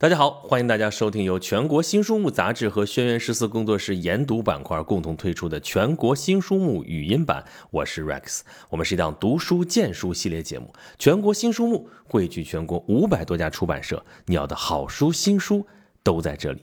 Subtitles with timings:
[0.00, 7.44] 大家好，欢迎大家收听由全国新书目杂志和轩辕十四工作室研读板块共同推出的全国新书目语音版。
[7.72, 10.72] 我是 Rex，我们是一档读书荐书系列节目。
[11.00, 15.66] 全国新书目汇聚全国五百多家出版社，你要的好书新书
[16.04, 16.62] 都在这里。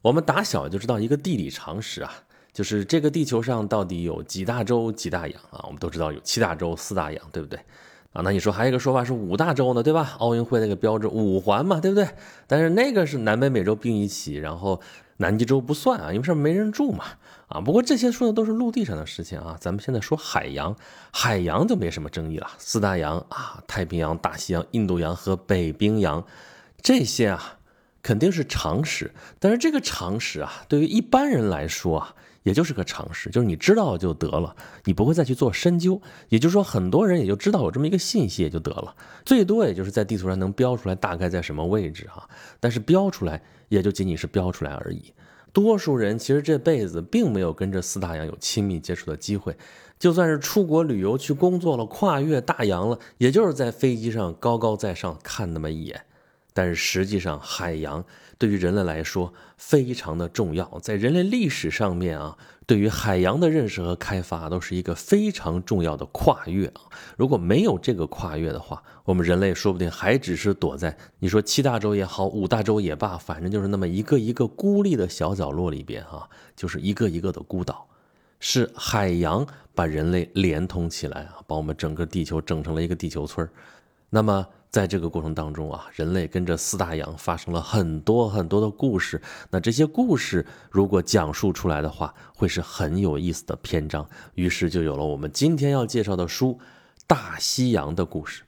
[0.00, 2.10] 我们打小就知道一个地理常识啊，
[2.54, 5.60] 就是这个地球上到底有几大洲几大洋啊？
[5.64, 7.60] 我们都知道有七大洲四大洋，对不对？
[8.12, 10.16] 啊，那你说还有一个说法是五大洲呢，对吧？
[10.18, 12.08] 奥运会那个标志五环嘛，对不对？
[12.48, 14.80] 但是那个是南北美洲并一起，然后
[15.18, 17.04] 南极洲不算啊，因为上面没人住嘛。
[17.46, 20.74] 啊，不过这些说的都是陆地上的事情啊，咱们现在说海洋，
[21.12, 22.48] 海洋就没什么争议了。
[22.58, 26.24] 四大洋啊，太平洋、大西洋、印度洋和北冰洋，
[26.82, 27.58] 这些啊
[28.02, 29.12] 肯定是常识。
[29.38, 32.14] 但是这个常识啊，对于一般人来说啊。
[32.42, 34.54] 也就是个常识，就是你知道就得了，
[34.84, 36.00] 你不会再去做深究。
[36.28, 42.28] 也就是说，很多人也就知道有这么一个信息也就得了，最多也就是在地图上能标出来大概在什么位置哈。
[42.58, 45.12] 但是标出来也就仅仅是标出来而已。
[45.52, 49.56] 多数人其实这辈子并没有跟这四大洋有亲密接触的机会，
[49.98, 56.04] 就算是出国旅游去工作了，跨越大洋了，也就是在飞机上高高在上看那么一眼。
[56.52, 58.04] 但是实际上，海洋
[58.36, 60.78] 对于人类来说非常的重要。
[60.82, 66.82] 在人类历史上面啊，对于海洋的认识和开发都是一个非常重要的跨越啊。
[67.16, 77.86] 如果没有这个跨越的话，我们人类说不定还只是躲在你说七大洲也好，五大洲也罢，反正就是那么一个一个孤立的小角落里边啊，就是一个一个的孤岛。
[78.40, 83.48] 是海洋把人类连通起来啊，把我们整个地球整成了一个地球村
[84.08, 84.46] 那么。
[84.70, 89.20] 在这个过程当中啊，人类跟着四大洋发生了很多很多的故事。
[89.50, 94.08] 那这些故事如果讲述出来的话，会是很有意思的篇章。
[94.34, 96.52] 于是就有了我们今天要介绍的书
[97.08, 98.44] 《大西洋的故事》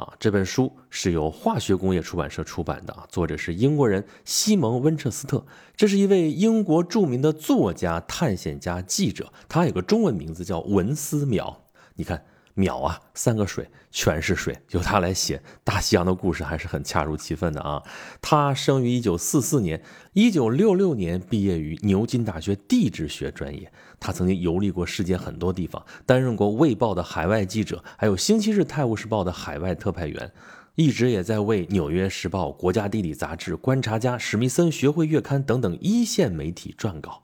[0.00, 0.14] 啊。
[0.18, 5.44] 这本书是由化学工业出版社出版的啊，作者是英国人西蒙温彻斯特，
[5.76, 11.56] 这是一位英国著名的作家、探险家、记者，他有个中文名字叫文思邈。
[11.96, 12.24] 你看。
[12.56, 17.82] 淼啊，三个水全是水，由他来写大西洋的故事还是很恰如其分的啊。
[18.22, 19.82] 他生于一九四四年，
[20.14, 23.70] 一九六六年毕业于牛津大学地质学专业。
[24.00, 30.32] 他曾经游历过世界很多地方，担任过《卫报》的海外记者，还有《星期日泰晤士报》的海外特派员，
[30.76, 37.22] 一直也在为《纽约时报》、国家地理杂志、观察家、史密森学会月刊等等一线媒体撰稿。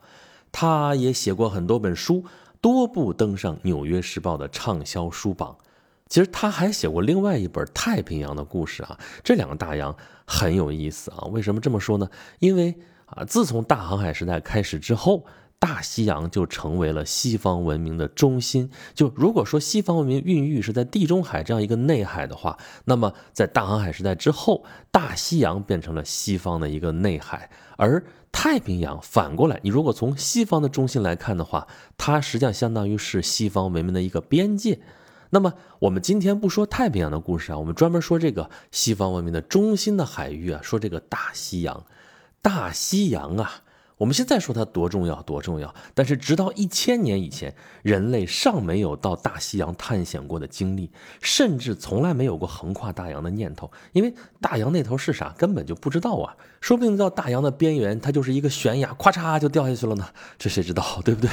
[0.51, 2.27] 他也写过很多本书。
[2.63, 5.55] 多部登上《纽约时报》的畅销书榜。
[6.09, 9.95] 其实他还写过另外一本《太平洋的故事》啊，这两个大洋
[10.27, 11.25] 很有意思啊。
[11.33, 12.09] 为什么这么说呢？
[12.39, 12.75] 因为
[13.07, 15.25] 啊，自从大航海时代开始之后，
[15.63, 18.69] 大西洋就成为了西方文明的中心。
[18.95, 28.05] 就如果说西方文明孕育是在地中海这样一个内海的话，那么在大航海时代之后，大西洋变成了西方的一个内海，而。
[28.35, 31.69] 太平洋反过来，你如果从西方的中心来看的话，
[31.99, 34.81] 它实际上相当于是西方文明的一个边界。
[35.29, 41.85] 那么，我们今天不说太平洋的故事啊，我们专门说这个西方文明的中心的海域啊，说这个大西洋。
[42.41, 43.63] 大西洋啊。
[44.03, 50.91] 我们现在说它多重要，多重要，但是直到一千年以前，人类尚没有到大西洋探险过的经历，
[51.21, 56.35] 甚至从来没有过横跨大洋的念头，因为大洋那头是啥，根本就不知道啊。
[56.61, 60.09] 说不定到大洋的边缘，它就是一个悬崖，咵嚓就掉下去了呢，
[60.39, 61.31] 这谁知道，对不对？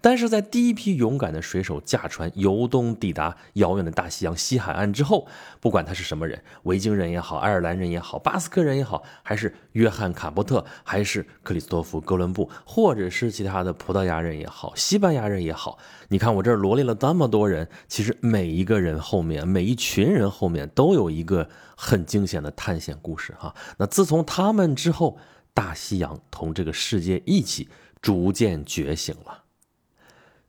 [0.00, 5.26] 但是在第一批勇敢的水手驾船由东抵达遥远的大西洋西海岸之后，
[5.60, 12.02] 不管他是什么人，维京人也好，爱尔兰人也好，巴斯克人也好，还是约翰卡伯特，还是克里斯托弗。
[12.10, 15.78] 哥伦布，或者是其他的葡萄牙人也好，西班牙人也好，
[16.08, 23.54] 你看我这儿罗列了这么多人，其实每一个人后面，每一群人后面都有一个很惊险的探险故事哈。
[23.78, 25.16] 那自从他们之后，
[25.54, 27.68] 大西洋同这个世界一起
[28.02, 29.44] 逐渐觉醒了。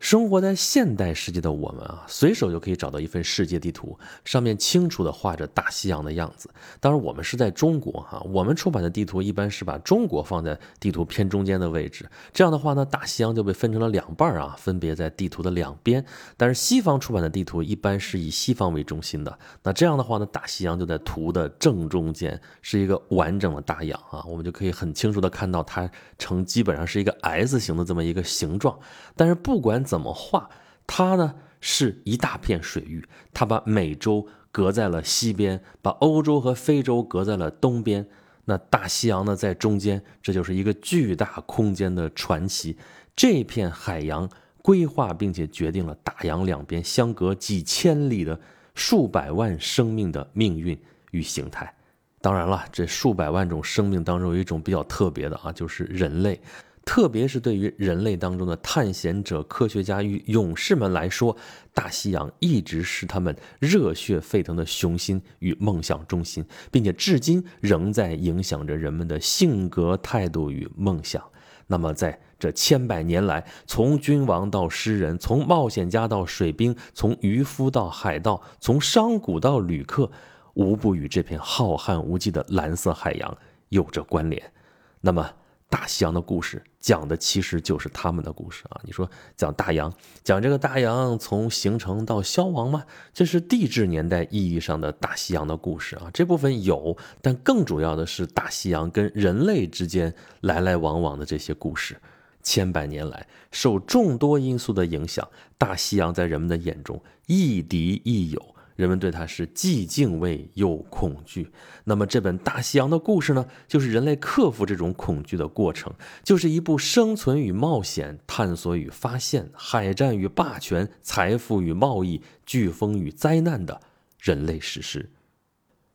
[0.01, 6.49] 生活在现代世界的我们啊，随手就可以找到一份世界地图，上面清楚地画着大西洋的样子。
[6.79, 12.09] 当然，我们是在中国哈，我们出版的地图一般是把中国放在地图偏中间的位置。
[12.33, 16.03] 这样的话呢，大西洋就被分成了两半啊，分别在地图的两边。
[16.35, 25.87] 但是西方出版的地图一般是以西方为中心的，那这样的话呢，大西洋就在图的正中间，是一个完整的大洋啊，我们就可以很清楚地看到它
[26.17, 28.75] 呈基本上是一个 S 型的这么一个形状。
[29.15, 30.49] 但是不管怎么画，
[30.87, 38.07] 它呢是一大片水域，它把美洲隔在了西边，把欧洲和非洲隔在了东边，
[38.45, 42.77] 那大西洋呢在中间，这就是一个巨大空间的传奇。
[43.17, 44.29] 这片海洋
[44.61, 48.39] 规划并且决定了大洋两边相隔几千里的
[48.73, 51.75] 数百万生命的命运与形态。
[52.21, 56.39] 当然了，这数百万种生命当中有一种比较特别的啊，就是人类。
[56.83, 61.35] 特别是对于人类当中的探险者、科学家与勇士们来说，
[61.73, 71.23] 大西洋一直是他们热血沸腾的雄心与梦想中心，并且至今仍在影响着人们的性格、态度与梦想。
[71.67, 80.11] 那么，在这千百年来，从君王到诗人，从冒险家到水兵，从渔夫到海盗，从商贾到旅客，
[80.55, 83.37] 无不与这片浩瀚无际的蓝色海洋
[83.69, 84.51] 有着关联。
[84.99, 85.31] 那么，
[85.71, 88.81] 大西洋的故事讲的其实就是他们的故事啊！
[88.83, 89.91] 你说讲大洋，
[90.21, 92.83] 讲这个大洋从形成到消亡吗？
[93.13, 96.11] 这是地质年代意义上的大西洋的故事啊！
[96.13, 101.95] 这部分有，但更主要的是大西洋跟人类之间来来往往的这些故事。
[102.43, 105.25] 千百年来，受众多因素的影响，
[105.57, 108.55] 大西洋在人们的眼中亦敌亦友。
[108.75, 111.51] 人们对它是既敬畏又恐惧。
[111.83, 123.81] 那么，这本《大西洋的故事》呢，就是人类克服这种恐惧的过程，就是一部生存与冒险、探索与发现、海战与霸权、财富与贸易、飓风与灾难的
[124.19, 125.09] 人类史诗。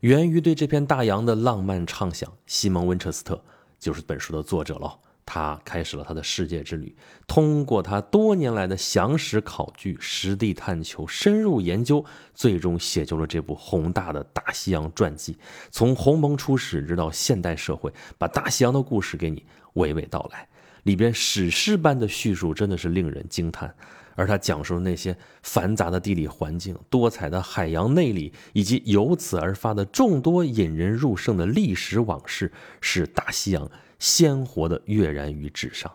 [0.00, 3.42] 源于对这片大洋的浪漫畅想，西蒙·温彻斯特
[3.78, 4.98] 就是本书的作者了。
[5.28, 6.94] 他开始了他的世界之旅，
[7.26, 12.02] 通过他多年来的详实考据、实地探求、深入研究，
[12.32, 15.36] 最终写就了这部宏大的大西洋传记。
[15.70, 19.44] 从鸿蒙初始直到现代社会，把大西洋的故事给你
[19.74, 20.46] 娓娓道来。
[20.84, 23.74] 里边史诗般的叙述真的是令人惊叹，
[24.14, 33.68] 而他讲述的那些繁杂的地理环境、多彩的海洋内里，以及由此而发的众多引人入胜的历史往事，使大西洋。
[34.06, 35.92] 鲜活的跃然于纸上，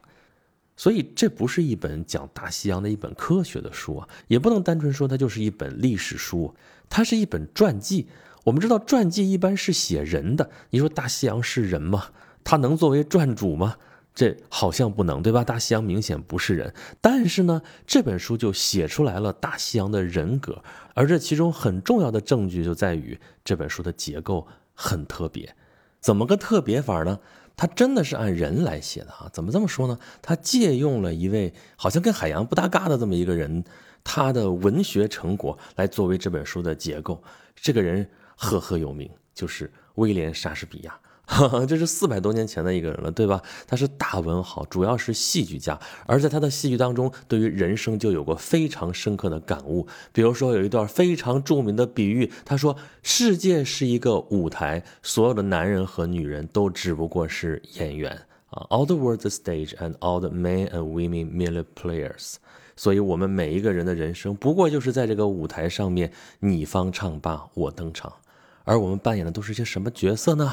[0.75, 6.53] 所以这不是一本讲大西洋的一本科学的书啊，也不能单纯说它就是一本历史书，
[6.89, 8.09] 它是一本传记。
[8.43, 12.07] 我们知道传记一般是写人的，你说大西洋是人吗？
[12.43, 13.77] 它能作为传主吗？
[14.13, 15.41] 这好像不能，对吧？
[15.41, 20.61] 大西洋明显不是人，但是呢，这本书就写出来了大西洋的人格，
[20.95, 25.55] 而这其中很重要的证据就在于这本书的结构很特别，
[26.01, 27.19] 怎么个特别法呢？
[27.61, 29.29] 他真的是按人来写的啊？
[29.31, 29.99] 怎么这么说呢？
[30.19, 33.63] 他借用了一位好像跟海洋不搭嘎的这么一个人，
[34.03, 37.21] 他的文学成果来作为这本书的结构。
[37.55, 40.99] 这个人赫赫有名，就是威廉·莎士比亚。
[41.66, 43.42] 这是四百多年前的一个人了，对吧？
[43.66, 49.88] 他是大文豪，主要是戏剧家，而在他的戏剧当中，对于人生就有过非常深刻的感悟。
[50.12, 58.12] 比如说，有一段非常著名的比喻，他说：“世界是一个舞台，所有的男人和女人都只不过是演员
[58.50, 58.68] 啊。
[58.69, 62.36] All the world is stage, and all the men and women merely players。
[62.75, 68.12] 所以，我们每一个人的人生，不过就是在这个舞台上面，你方唱罢我登场，
[68.66, 70.51] 而我们扮演的都是些什么角色呢？”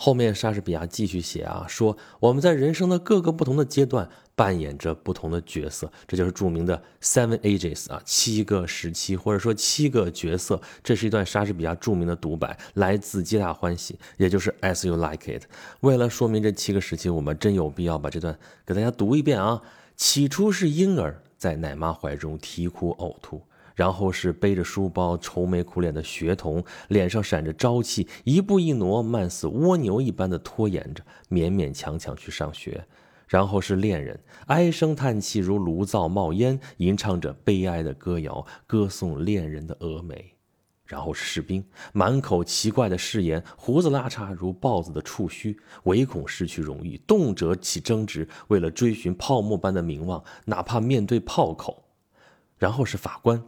[0.00, 10.62] 后面莎士比亚继续写啊，说我们在人生的各个不同的阶段扮演着不同的角色，这就是著名的 Seven Ages 啊，七个时期或者说七个角色。
[10.84, 15.42] 这是一段莎士比亚著名的独白，来自《皆大欢喜》，也就是 As You Like It。
[15.80, 19.60] 为了说明这七个时期，我们真有必要把这段给大家读一遍啊。
[19.96, 23.42] 起初是婴儿在奶妈怀中啼哭呕吐。
[23.78, 32.84] 然后是背着书包、愁眉苦脸的学童，脸上闪着朝气，一步一挪，慢似蜗牛一般的拖延着，勉勉强强去上学。
[33.28, 40.34] 然后是恋人，唉声叹气如炉灶冒烟，吟唱着悲哀的歌谣，歌颂恋人的峨眉。
[40.84, 51.84] 然后是士兵，满口奇怪的誓言，胡子拉碴如豹子的触须，唯恐失去荣誉，动辄起争执，为了追寻泡沫般的名望，哪怕面对炮口。
[52.56, 53.40] 然后是法官。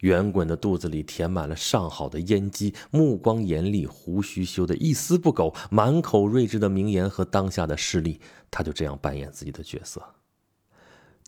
[0.00, 10.02] 圆滚的肚子里填满了上好的烟机，目光严厉，胡须修得一丝不苟，满口睿智的名言和当下的事例，他就这样扮演自己的角色。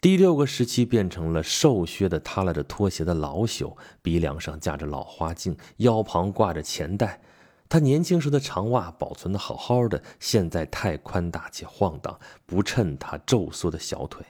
[0.00, 7.20] 第六个时期变成了瘦削的耷拉着拖鞋的老朽，鼻梁上架着老花镜，腰旁挂着钱袋。
[7.68, 14.24] 他年轻时的长袜保存的好好的，现在太宽大且晃荡，不衬他皱缩的小腿。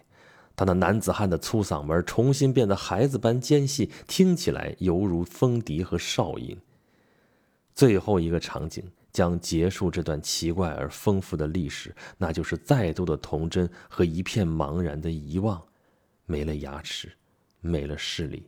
[0.61, 6.55] 他那男子汉的粗嗓门重新变得孩子般尖细，听起来犹如风笛和哨音。
[7.75, 15.67] 最后一个场景将结束这段奇怪而丰富的历史，那就是再度的童真和一片茫然的遗忘，
[16.27, 17.11] 没了牙齿，
[17.63, 18.47] 没了视力，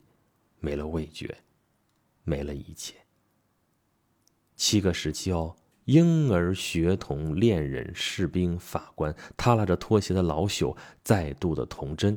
[0.61, 1.35] 没了味觉，
[2.25, 2.95] 没了一切。
[4.55, 5.57] 七个时期哦。
[5.87, 12.17] 婴儿、学童、恋人、士兵、法官，耷拉着拖鞋的老朽，再度的童真，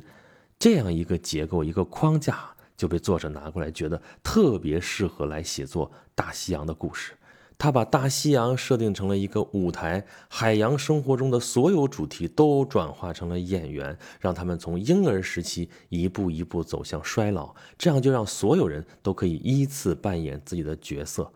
[0.58, 7.14] 这样一个结构、一个框架，就被作者拿过来，觉得特别适合来写作大西洋的故事。
[7.58, 21.32] 他把大西洋设定成了一个舞台，海洋生活中的所有主题都转化成了演员，让他们从婴儿时期一步一步走向衰老，这样就让所有人都可以依次扮演自己的角色。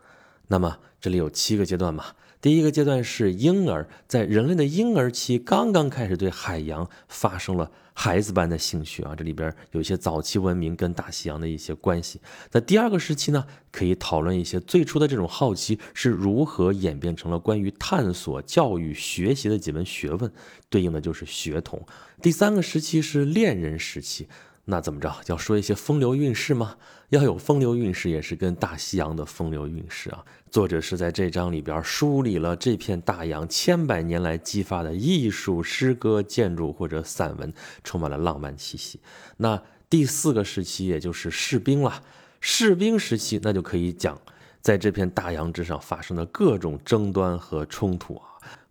[0.50, 2.06] 那么这里有七个阶段嘛？
[2.40, 12.20] 第一个阶段是婴儿，在人类的婴儿期刚刚开始对海洋发生了孩子般的兴趣啊，这里边有一些早期文明跟大西洋的一些关系。
[12.50, 20.32] 那第二个时期呢，可以讨论一些最初的这种好奇是如何演变成了关于探索、教育、学习的几门学问，
[20.68, 21.80] 对应的就是学童。
[22.20, 24.26] 第三个时期是恋人时期。
[24.70, 25.12] 那怎么着？
[25.26, 26.76] 要说一些风流韵事吗？
[27.08, 30.24] 要有风流韵事，也是跟大西洋的风流韵事啊。
[30.48, 39.00] 作者是在这章里边梳理了这片大洋千百年来激发的艺术、诗歌、建筑或者散文，充满了浪漫气息。
[39.38, 39.60] 那
[39.90, 42.00] 第四个时期，也就是士兵了。
[42.40, 44.16] 士兵时期，那就可以讲
[44.62, 48.22] 在这片大洋之上发生的各种争端和冲突啊。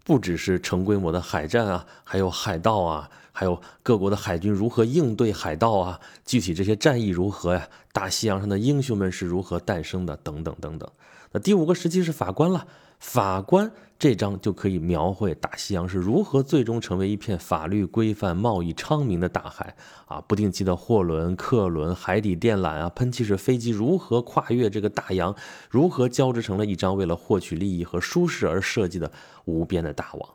[0.05, 7.69] 不只是成规模的海战啊，还有海盗啊，还有各国的海军如何应对海盗啊，具体这些战役如何呀？
[7.93, 10.17] 大西洋上的英雄们是如何诞生的？
[10.17, 10.91] 等等等等。
[11.31, 12.67] 那第五个时期是法官了。
[12.99, 19.73] 法官这章就可以描绘大西洋是如何最终成为一片法律规范、贸易昌明的大海
[20.07, 20.19] 啊！
[20.27, 25.33] 不定期的货轮、客轮、海底电缆啊，喷气式飞机如何跨越这个大洋，
[25.69, 29.09] 如何交织成了一张为了获取利益和舒适而设计的
[29.45, 30.29] 无边的大网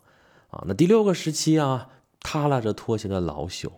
[0.49, 0.65] 啊！
[0.67, 1.89] 那第六个时期啊，
[2.25, 3.71] 耷拉着拖鞋的老朽，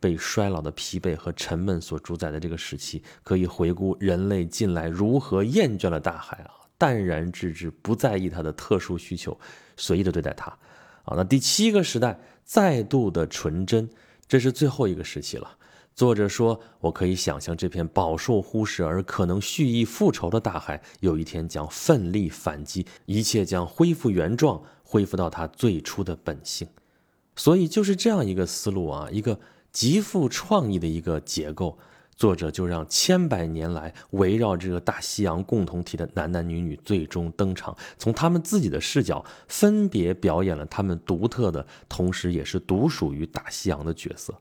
[0.00, 6.50] 被衰老的疲惫和沉闷所主宰的这个时期，可以回顾人类近来如何厌倦了大海啊！
[6.76, 9.38] 淡然置之，不在意它的特殊需求，
[9.76, 10.50] 随意的对待它，
[11.04, 13.88] 啊，那第七个时代再度的纯真，
[14.26, 15.56] 这是最后一个时期了。
[15.94, 26.66] 作者说，我可以想象这片饱受忽视而可能蓄意复仇的大海，有一天将奋力反击，一切将恢复原状，恢复到它最初的本性。
[27.36, 29.38] 所以就是这样一个思路啊，一个
[29.72, 31.78] 极富创意的一个结构。
[32.16, 44.32] 作者就让千百年来围绕这个大西洋共同体的男男女女最终登场，从他们自己的视角分别表演了他们独特的，同时也是独属于大西洋的角色。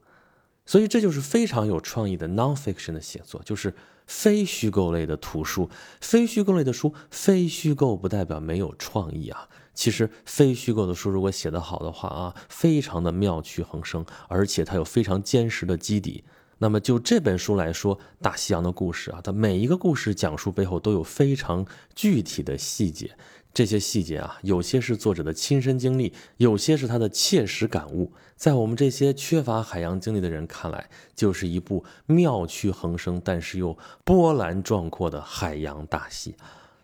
[0.68, 3.74] 所以这就是非常有创意的 nonfiction 的写作，就是
[4.06, 5.68] 非虚构类的图书。
[6.00, 9.50] 非虚构类的书，非虚构不代表没有创意啊。
[9.74, 16.24] 其实非虚构的书如果写得好的话啊，非常的妙趣横生，而且它有非常坚实的基底。
[16.60, 23.18] 那么就这本书来说，《大西洋的故事》啊，它每一个故事讲述背后都有非常具体的细节。
[23.53, 28.12] 这些细节啊，有些是作者的亲身经历，有些是他的切实感悟。
[28.36, 36.36] 在我们这些缺乏海洋经历的人看来，就是一部妙趣横生，但是又波澜壮阔的海洋大戏。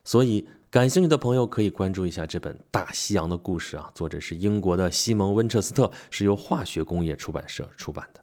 [0.03, 8.21] 所以，感兴趣的朋友可以关注一下这本《大西洋的故事》啊，作者是英国的西蒙·温彻斯特，是由化学工业出版社出版的。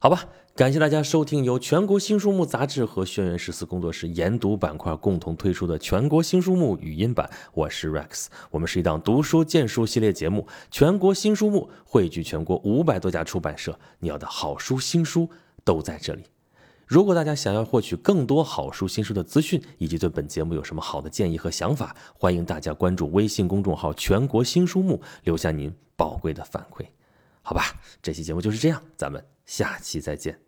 [0.00, 0.24] 好吧。
[0.56, 7.30] 感谢大家收听由全国新书目杂志和轩辕十四工作室研读板块共同推出的全国新书目语音版。
[7.54, 10.48] 我是 Rex，我们是一档读书荐书系列节目。
[10.72, 15.30] 全国新书目汇聚全国五百多家出版社，你要的好书新书
[15.62, 16.24] 都在这里。
[16.88, 26.86] 如果大家想要获取更多好书新书的资讯，以及对本节目有什么好的建议和想法，欢迎大家关注微信公众号“全国新书目”，留下您宝贵的反馈。
[27.42, 30.47] 好吧，这期节目就是这样，咱们下期再见。